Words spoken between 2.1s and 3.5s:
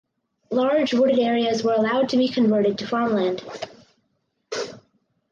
be converted to farmland.